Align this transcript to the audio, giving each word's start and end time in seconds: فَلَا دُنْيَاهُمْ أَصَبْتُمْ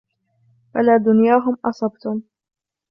فَلَا 0.73 0.97
دُنْيَاهُمْ 0.97 1.57
أَصَبْتُمْ 1.65 2.21